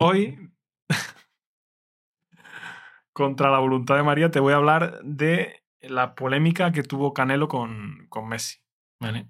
[0.00, 0.38] Hoy,
[3.12, 7.48] contra la voluntad de María, te voy a hablar de la polémica que tuvo Canelo
[7.48, 8.58] con, con Messi.
[9.00, 9.26] ¿vale?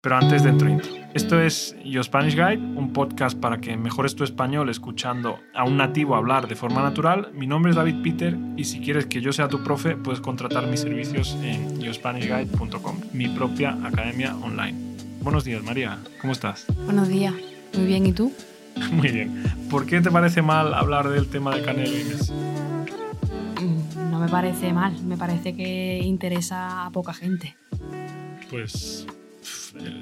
[0.00, 0.90] Pero antes dentro intro.
[1.14, 5.76] Esto es Your Spanish Guide, un podcast para que mejores tu español escuchando a un
[5.76, 7.30] nativo hablar de forma natural.
[7.32, 10.66] Mi nombre es David Peter y si quieres que yo sea tu profe, puedes contratar
[10.66, 14.96] mis servicios en yourspanishguide.com, mi propia academia online.
[15.20, 16.00] Buenos días, María.
[16.20, 16.66] ¿Cómo estás?
[16.84, 17.34] Buenos días.
[17.74, 18.32] Muy bien, ¿y tú?
[18.92, 19.42] Muy bien.
[19.70, 22.32] ¿Por qué te parece mal hablar del tema de Canelo y Messi?
[22.32, 27.56] Mm, No me parece mal, me parece que interesa a poca gente.
[28.50, 29.06] Pues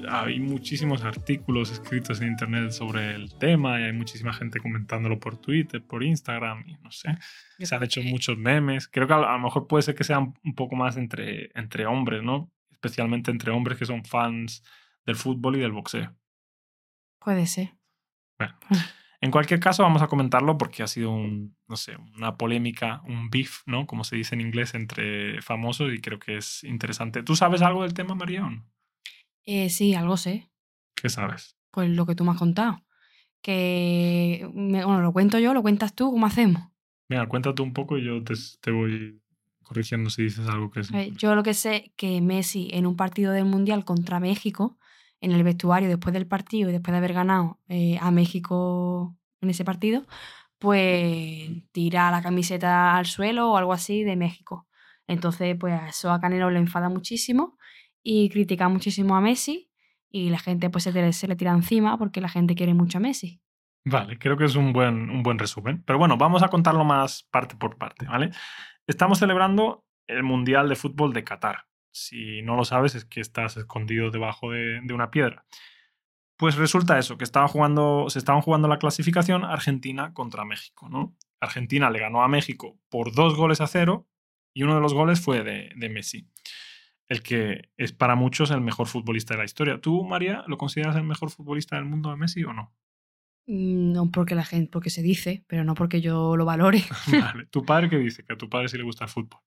[0.09, 5.37] hay muchísimos artículos escritos en internet sobre el tema y hay muchísima gente comentándolo por
[5.37, 7.17] Twitter, por Instagram y no sé.
[7.59, 8.87] Se han hecho muchos memes.
[8.87, 11.51] Creo que a lo a lo mejor puede ser que sean un poco más entre,
[11.55, 12.51] entre hombres, ¿no?
[12.71, 14.63] Especialmente entre hombres que son fans
[15.05, 16.13] del fútbol y del boxeo.
[17.19, 17.73] Puede ser.
[18.41, 18.55] Bueno,
[19.21, 23.29] en cualquier caso, vamos a comentarlo porque ha sido un, no sé, una polémica, un
[23.29, 23.85] beef, ¿no?
[23.85, 27.21] Como se dice en inglés, entre famosos y creo que es interesante.
[27.23, 28.65] ¿Tú sabes algo del tema, no?
[29.45, 30.49] Eh, sí, algo sé.
[30.95, 31.55] ¿Qué sabes?
[31.71, 32.83] Pues lo que tú me has contado.
[33.41, 36.63] Que, me- bueno, lo cuento yo, lo cuentas tú, ¿cómo hacemos?
[37.09, 39.21] Mira, cuéntate un poco y yo te, te voy
[39.63, 40.91] corrigiendo si dices algo que es.
[41.17, 44.77] Yo lo que sé que Messi en un partido del Mundial contra México,
[45.21, 49.49] en el vestuario después del partido y después de haber ganado eh, a México en
[49.51, 50.03] ese partido,
[50.59, 54.67] pues tira la camiseta al suelo o algo así de México.
[55.07, 57.57] Entonces, pues eso a Canelo le enfada muchísimo
[58.03, 59.69] y critica muchísimo a Messi
[60.09, 63.01] y la gente pues se, se le tira encima porque la gente quiere mucho a
[63.01, 63.41] Messi.
[63.83, 65.83] Vale, creo que es un buen, un buen resumen.
[65.85, 68.31] Pero bueno, vamos a contarlo más parte por parte, ¿vale?
[68.85, 71.65] Estamos celebrando el Mundial de Fútbol de Qatar.
[71.91, 75.45] Si no lo sabes, es que estás escondido debajo de, de una piedra.
[76.37, 81.15] Pues resulta eso, que jugando, se estaban jugando la clasificación Argentina contra México, ¿no?
[81.39, 84.07] Argentina le ganó a México por dos goles a cero
[84.53, 86.27] y uno de los goles fue de, de Messi,
[87.07, 89.79] el que es para muchos el mejor futbolista de la historia.
[89.79, 92.73] ¿Tú, María, lo consideras el mejor futbolista del mundo a Messi o no?
[93.47, 96.83] Mm, No porque la gente, porque se dice, pero no porque yo lo valore.
[97.35, 97.45] Vale.
[97.47, 98.23] ¿Tu padre qué dice?
[98.23, 99.39] Que a tu padre sí le gusta el fútbol.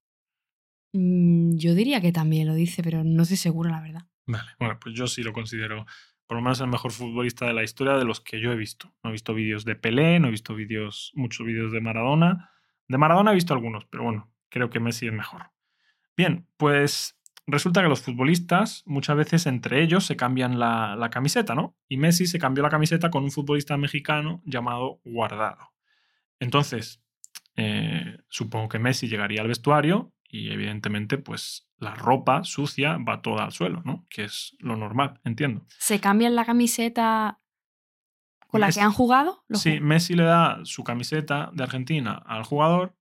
[0.95, 4.01] Mm, Yo diría que también lo dice, pero no estoy segura, la verdad.
[4.25, 4.49] Vale.
[4.59, 5.85] Bueno, pues yo sí lo considero
[6.25, 8.91] por lo menos el mejor futbolista de la historia de los que yo he visto.
[9.03, 12.49] No he visto vídeos de Pelé, no he visto vídeos, muchos vídeos de Maradona.
[12.87, 15.51] De Maradona he visto algunos, pero bueno, creo que Messi es mejor.
[16.17, 21.53] Bien, pues resulta que los futbolistas muchas veces entre ellos se cambian la, la camiseta,
[21.53, 21.77] ¿no?
[21.87, 25.73] Y Messi se cambió la camiseta con un futbolista mexicano llamado Guardado.
[26.39, 27.03] Entonces,
[27.55, 33.45] eh, supongo que Messi llegaría al vestuario y evidentemente pues la ropa sucia va toda
[33.45, 34.05] al suelo, ¿no?
[34.09, 35.65] Que es lo normal, entiendo.
[35.79, 37.39] ¿Se cambian la camiseta
[38.47, 39.43] con la Messi- que han jugado?
[39.51, 42.95] Sí, Messi le da su camiseta de Argentina al jugador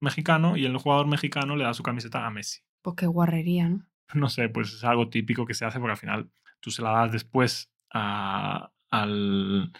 [0.00, 2.60] mexicano y el jugador mexicano le da su camiseta a Messi.
[2.82, 3.86] Pues qué guarrería, ¿no?
[4.14, 6.30] No sé, pues es algo típico que se hace porque al final
[6.60, 9.72] tú se la das después a, al-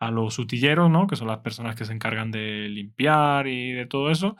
[0.00, 1.06] a los utilleros, ¿no?
[1.06, 4.36] Que son las personas que se encargan de limpiar y de todo eso.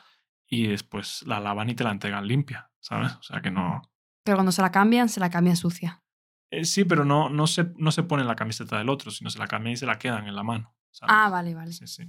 [0.50, 3.12] Y después la lavan y te la entregan limpia, ¿sabes?
[3.12, 3.83] O sea que no...
[4.25, 6.03] Pero cuando se la cambian, se la cambian sucia.
[6.50, 9.31] Eh, sí, pero no, no, se, no se pone en la camiseta del otro, sino
[9.31, 10.75] se la cambian y se la quedan en la mano.
[10.91, 11.15] ¿sabes?
[11.16, 11.72] Ah, vale, vale.
[11.72, 12.03] Sí, sí.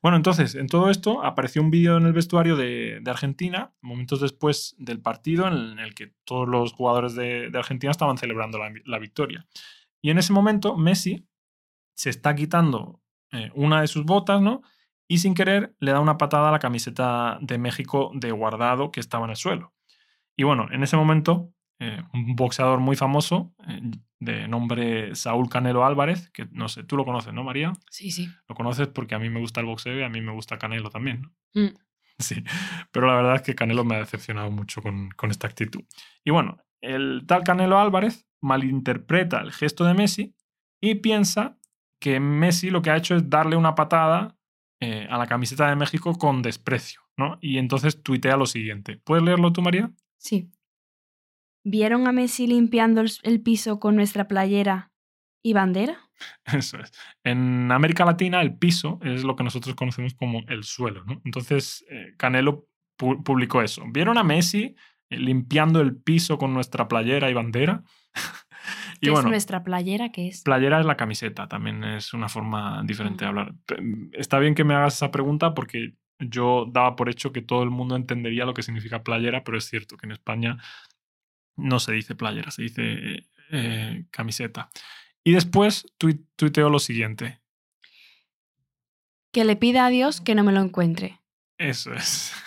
[0.00, 4.20] Bueno, entonces, en todo esto apareció un vídeo en el vestuario de, de Argentina, momentos
[4.20, 8.72] después del partido, en el que todos los jugadores de, de Argentina estaban celebrando la,
[8.84, 9.46] la victoria.
[10.00, 11.26] Y en ese momento, Messi
[11.94, 14.62] se está quitando eh, una de sus botas, ¿no?
[15.08, 19.00] Y sin querer le da una patada a la camiseta de México de guardado que
[19.00, 19.72] estaba en el suelo.
[20.36, 23.80] Y bueno, en ese momento, eh, un boxeador muy famoso, eh,
[24.20, 27.72] de nombre Saúl Canelo Álvarez, que no sé, tú lo conoces, ¿no, María?
[27.90, 28.28] Sí, sí.
[28.48, 30.90] Lo conoces porque a mí me gusta el boxeo y a mí me gusta Canelo
[30.90, 31.22] también.
[31.22, 31.62] ¿no?
[31.62, 31.74] Mm.
[32.20, 32.42] Sí,
[32.90, 35.84] pero la verdad es que Canelo me ha decepcionado mucho con, con esta actitud.
[36.24, 40.34] Y bueno, el tal Canelo Álvarez malinterpreta el gesto de Messi
[40.80, 41.58] y piensa
[42.00, 44.36] que Messi lo que ha hecho es darle una patada
[44.80, 47.38] eh, a la camiseta de México con desprecio, ¿no?
[47.40, 49.00] Y entonces tuitea lo siguiente.
[49.04, 49.90] ¿Puedes leerlo tú, María?
[50.18, 50.50] Sí.
[51.64, 54.92] ¿Vieron a Messi limpiando el, el piso con nuestra playera
[55.42, 56.08] y bandera?
[56.44, 56.90] Eso es.
[57.24, 61.20] En América Latina el piso es lo que nosotros conocemos como el suelo, ¿no?
[61.24, 62.66] Entonces eh, Canelo
[62.98, 63.84] pu- publicó eso.
[63.92, 64.74] ¿Vieron a Messi
[65.10, 67.82] eh, limpiando el piso con nuestra playera y bandera?
[69.00, 70.10] y ¿Qué bueno, es nuestra playera?
[70.10, 70.42] ¿Qué es?
[70.42, 73.54] playera es la camiseta, también es una forma diferente de hablar.
[74.12, 77.70] Está bien que me hagas esa pregunta porque yo daba por hecho que todo el
[77.70, 80.58] mundo entendería lo que significa playera, pero es cierto que en España
[81.56, 84.68] no se dice playera, se dice eh, camiseta.
[85.24, 87.40] Y después tui- tuiteo lo siguiente.
[89.32, 91.20] Que le pida a Dios que no me lo encuentre.
[91.58, 92.32] Eso es.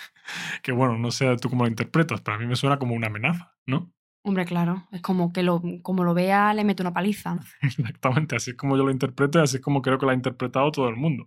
[0.62, 3.08] Que bueno, no sé tú cómo lo interpretas, pero a mí me suena como una
[3.08, 3.92] amenaza, ¿no?
[4.24, 4.86] Hombre, claro.
[4.92, 7.40] Es como que lo, como lo vea, le mete una paliza.
[7.62, 10.14] Exactamente, así es como yo lo interpreto y así es como creo que lo ha
[10.14, 11.26] interpretado todo el mundo.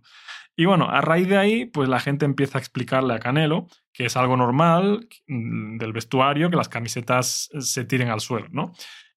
[0.56, 4.06] Y bueno, a raíz de ahí, pues la gente empieza a explicarle a Canelo que
[4.06, 8.72] es algo normal mm, del vestuario que las camisetas se tiren al suelo, ¿no?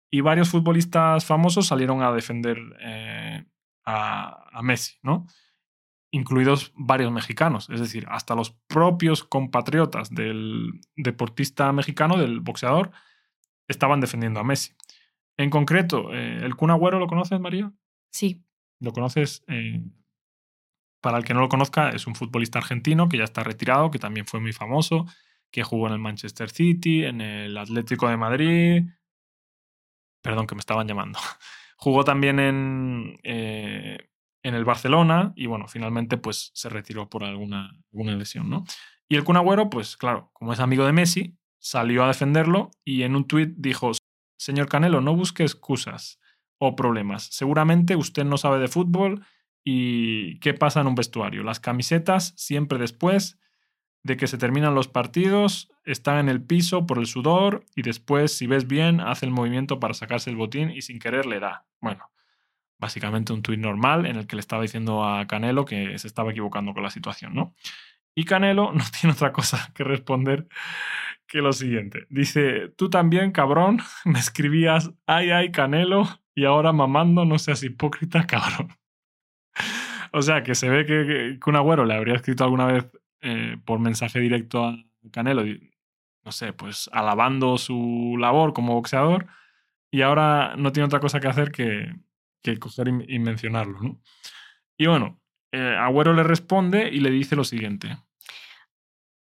[0.09, 3.45] Y varios futbolistas famosos salieron a defender eh,
[3.85, 5.25] a, a Messi, ¿no?
[6.11, 12.91] incluidos varios mexicanos, es decir, hasta los propios compatriotas del deportista mexicano, del boxeador,
[13.69, 14.73] estaban defendiendo a Messi.
[15.37, 17.71] En concreto, eh, ¿el Kun Agüero lo conoces, María?
[18.11, 18.43] Sí.
[18.79, 19.43] ¿Lo conoces?
[19.47, 19.81] Eh,
[21.01, 23.99] para el que no lo conozca, es un futbolista argentino que ya está retirado, que
[23.99, 25.05] también fue muy famoso,
[25.49, 28.83] que jugó en el Manchester City, en el Atlético de Madrid.
[30.21, 31.19] Perdón, que me estaban llamando.
[31.77, 34.09] Jugó también en, eh,
[34.43, 38.65] en el Barcelona y bueno, finalmente pues se retiró por alguna, alguna lesión, ¿no?
[39.07, 43.03] Y el Kun Agüero, pues claro, como es amigo de Messi, salió a defenderlo y
[43.03, 43.91] en un tuit dijo,
[44.37, 46.19] señor Canelo, no busque excusas
[46.57, 47.23] o problemas.
[47.31, 49.25] Seguramente usted no sabe de fútbol
[49.63, 51.43] y qué pasa en un vestuario.
[51.43, 53.39] Las camisetas siempre después
[54.03, 58.35] de que se terminan los partidos están en el piso por el sudor y después,
[58.35, 61.65] si ves bien, hace el movimiento para sacarse el botín y sin querer le da.
[61.81, 62.09] Bueno,
[62.77, 66.31] básicamente un tuit normal en el que le estaba diciendo a Canelo que se estaba
[66.31, 67.53] equivocando con la situación, ¿no?
[68.15, 70.47] Y Canelo no tiene otra cosa que responder
[71.29, 72.07] que lo siguiente.
[72.09, 76.03] Dice, tú también, cabrón, me escribías, ay, ay, Canelo,
[76.35, 78.75] y ahora mamando, no seas hipócrita, cabrón.
[80.11, 82.89] o sea, que se ve que, que un agüero le habría escrito alguna vez
[83.21, 84.77] eh, por mensaje directo a
[85.11, 85.43] Canelo,
[86.25, 89.27] no sé, pues alabando su labor como boxeador,
[89.91, 91.95] y ahora no tiene otra cosa que hacer que,
[92.43, 94.01] que coger y, mencionarlo, ¿no?
[94.77, 95.19] Y bueno,
[95.51, 97.97] eh, Agüero le responde y le dice lo siguiente.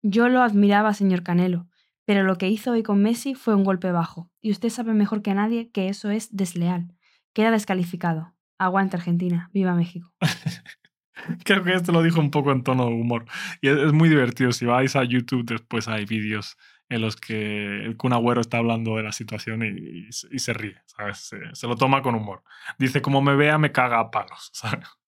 [0.02, 1.69] Yo lo admiraba, señor Canelo,
[2.10, 5.22] pero lo que hizo hoy con Messi fue un golpe bajo, y usted sabe mejor
[5.22, 6.92] que nadie que eso es desleal.
[7.32, 8.34] Queda descalificado.
[8.58, 10.12] Aguanta Argentina, viva México.
[11.44, 13.26] Creo que esto lo dijo un poco en tono de humor.
[13.60, 14.50] Y es, muy divertido.
[14.50, 16.56] Si vais a YouTube, después hay vídeos
[16.88, 20.82] en los que el Kun Agüero está hablando de la situación y, se ríe.
[21.14, 22.42] Se, lo toma con humor.
[22.76, 24.50] Dice, como me vea, me caga a palos.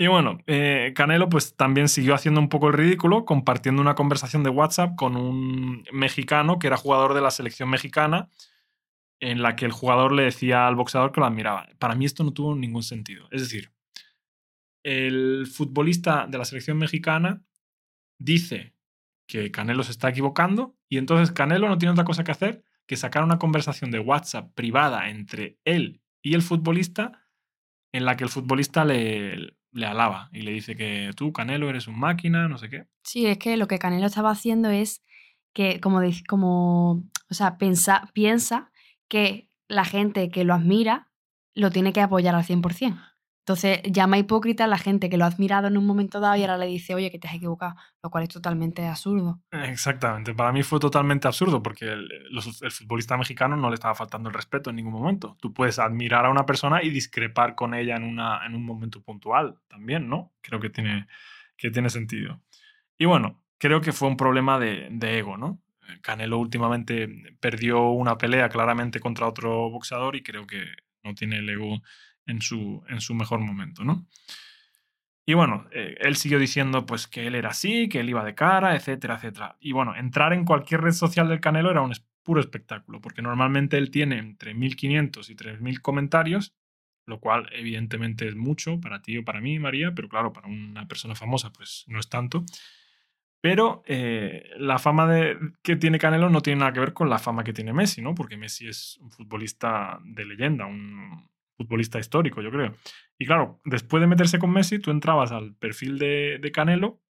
[0.00, 4.42] Y bueno, eh, Canelo pues también siguió haciendo un poco el ridículo, compartiendo una conversación
[4.42, 8.30] de WhatsApp con un mexicano que era jugador de la selección mexicana,
[9.20, 11.68] en la que el jugador le decía al boxeador que lo admiraba.
[11.78, 13.28] Para mí esto no tuvo ningún sentido.
[13.30, 13.72] Es decir,
[14.82, 17.42] el futbolista de la selección mexicana
[18.18, 18.72] dice
[19.28, 22.96] que Canelo se está equivocando y entonces Canelo no tiene otra cosa que hacer que
[22.96, 27.26] sacar una conversación de WhatsApp privada entre él y el futbolista
[27.92, 31.86] en la que el futbolista le, le alaba y le dice que tú, Canelo, eres
[31.86, 32.86] un máquina, no sé qué.
[33.04, 35.02] Sí, es que lo que Canelo estaba haciendo es
[35.52, 36.92] que, como, como
[37.30, 38.70] o sea, piensa, piensa
[39.08, 41.08] que la gente que lo admira
[41.54, 43.09] lo tiene que apoyar al 100%.
[43.50, 46.42] Entonces llama hipócrita a la gente que lo ha admirado en un momento dado y
[46.42, 49.40] ahora le dice, oye, que te has equivocado, lo cual es totalmente absurdo.
[49.50, 52.08] Exactamente, para mí fue totalmente absurdo porque el,
[52.70, 55.36] futbolista mexicano no le estaba faltando el respeto en ningún momento.
[55.40, 59.02] Tú puedes admirar a una persona y discrepar con ella en, una, en un momento
[59.02, 60.30] puntual también, ¿no?
[60.42, 61.08] Creo que tiene,
[61.56, 62.40] que tiene sentido.
[62.98, 65.58] Y bueno, creo que fue un problema de ego, ¿no?
[66.02, 67.08] Canelo últimamente
[67.40, 70.66] perdió una pelea claramente contra otro boxeador y creo que
[71.02, 71.82] no tiene el ego
[72.26, 74.06] en su, en su mejor momento, ¿no?
[75.26, 78.34] Y bueno, eh, él siguió diciendo pues que él era así, que él iba de
[78.34, 79.56] cara, etcétera, etcétera.
[79.60, 81.92] Y bueno, entrar en cualquier red social del Canelo era un
[82.22, 86.54] puro espectáculo, porque normalmente él tiene entre 1.500 y 3.000 comentarios,
[87.06, 90.86] lo cual evidentemente es mucho para ti o para mí, María, pero claro, para una
[90.88, 92.44] persona famosa pues no es tanto.
[93.40, 97.18] Pero eh, la fama de, que tiene Canelo no tiene nada que ver con la
[97.18, 98.14] fama que tiene Messi, ¿no?
[98.14, 101.30] Porque Messi es un futbolista de leyenda, un,
[101.60, 102.74] futbolista histórico, yo creo.
[103.18, 107.02] Y claro, después de meterse con Messi, tú entrabas al perfil de, Canelo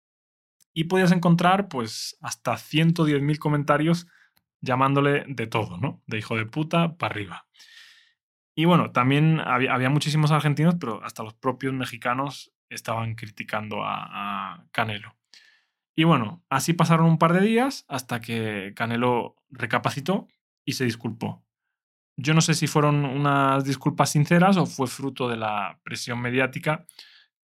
[0.73, 4.07] y podías encontrar pues hasta 110.000 comentarios
[4.59, 6.01] llamándole de todo, ¿no?
[6.07, 7.45] De hijo de puta para arriba.
[8.55, 15.15] Y bueno, también había, muchísimos argentinos, pero hasta los propios mexicanos estaban criticando a, Canelo.
[15.99, 20.29] Y bueno, así pasaron un par de días hasta que Canelo recapacitó
[20.63, 21.45] y se disculpó.
[22.15, 26.85] Yo no sé si fueron unas disculpas sinceras o fue fruto de la presión mediática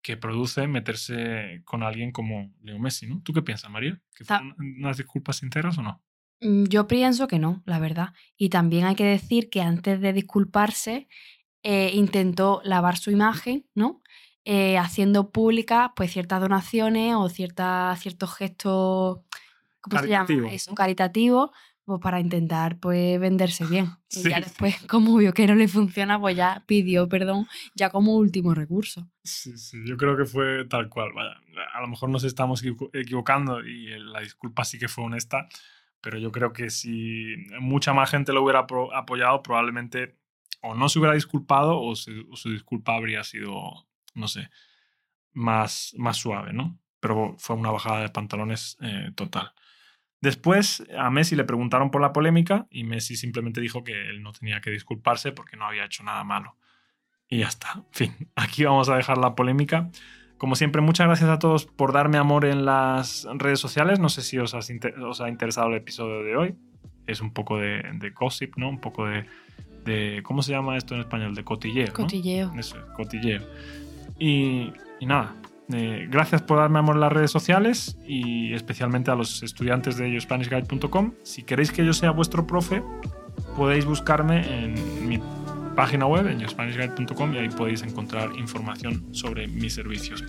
[0.00, 3.22] que produce meterse con alguien como Leo Messi, ¿no?
[3.24, 4.00] ¿Tú qué piensas, María?
[4.14, 6.00] ¿Que fueron unas disculpas sinceras o no?
[6.40, 8.10] Mm, yo pienso que no, la verdad.
[8.36, 11.08] Y también hay que decir que antes de disculparse
[11.64, 14.00] eh, intentó lavar su imagen, ¿no?
[14.44, 19.20] Eh, haciendo públicas pues ciertas donaciones o ciertas, ciertos gestos
[19.80, 20.26] ¿cómo se llama?
[20.26, 20.48] Caritativo.
[20.54, 21.50] Eso, caritativos,
[21.84, 23.86] pues para intentar pues venderse bien.
[24.10, 24.30] Y Sí.
[24.30, 28.54] ya después, como vio que no le funciona, pues ya pidió perdón ya como último
[28.54, 29.08] recurso.
[29.22, 31.12] Sí, sí, yo creo que fue tal cual.
[31.14, 31.34] Vaya,
[31.74, 35.48] a lo mejor nos estamos equivo- equivocando y la disculpa sí que fue honesta,
[36.00, 40.16] pero yo creo que si mucha más gente lo hubiera apoyado, probablemente
[40.62, 44.48] o no se hubiera disculpado o, se- o su disculpa habría sido, no sé,
[45.32, 46.78] más, más suave, ¿no?
[47.00, 49.52] Pero fue una bajada de pantalones eh, total.
[50.20, 54.32] Después a Messi le preguntaron por la polémica y Messi simplemente dijo que él no
[54.32, 56.56] tenía que disculparse porque no había hecho nada malo.
[57.28, 57.72] Y ya está.
[57.74, 59.90] En fin, aquí vamos a dejar la polémica.
[60.38, 63.98] Como siempre, muchas gracias a todos por darme amor en las redes sociales.
[64.00, 66.54] No sé si os, has inter- os ha interesado el episodio de hoy.
[67.06, 68.68] Es un poco de, de gossip, ¿no?
[68.70, 69.26] Un poco de,
[69.84, 71.34] de- ¿Cómo se llama esto en español?
[71.34, 71.88] De cotilleo.
[71.88, 71.92] ¿no?
[71.92, 72.52] Cotilleo.
[72.58, 73.42] Eso es, cotilleo.
[74.18, 75.34] Y, y nada,
[75.72, 80.12] eh, gracias por darme amor en las redes sociales y especialmente a los estudiantes de
[80.12, 81.12] YoSpanishGuide.com.
[81.22, 82.82] Si queréis que yo sea vuestro profe,
[83.56, 85.18] podéis buscarme en mi
[85.74, 90.22] página web, en YoSpanishGuide.com, y ahí podéis encontrar información sobre mis servicios.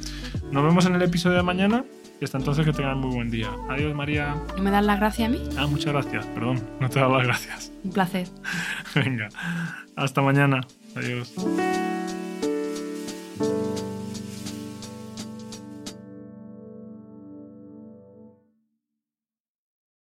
[0.51, 1.84] Nos vemos en el episodio de mañana
[2.20, 3.50] y hasta entonces que tengan muy buen día.
[3.70, 4.36] Adiós, María.
[4.56, 5.44] ¿No me das las gracias a mí?
[5.58, 7.72] Ah, muchas gracias, perdón, no te dado las gracias.
[7.84, 8.27] Un placer.
[8.96, 9.30] Venga,
[9.96, 10.62] hasta mañana.
[10.96, 11.36] Adiós.